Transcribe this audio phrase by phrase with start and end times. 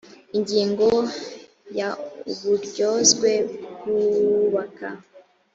[0.37, 0.87] ingingo
[1.77, 1.89] ya
[2.31, 3.31] uburyozwe
[3.75, 4.87] bw uwubaka